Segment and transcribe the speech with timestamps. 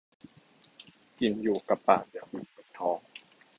[1.19, 2.99] กินอยู่กับปากอยากอยู่กับท้อง